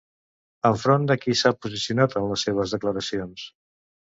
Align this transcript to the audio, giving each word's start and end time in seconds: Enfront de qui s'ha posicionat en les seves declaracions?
Enfront 0.69 1.05
de 1.11 1.17
qui 1.25 1.35
s'ha 1.41 1.51
posicionat 1.67 2.17
en 2.23 2.27
les 2.33 2.47
seves 2.49 2.75
declaracions? 2.79 3.47